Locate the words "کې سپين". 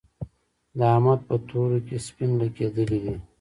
1.87-2.31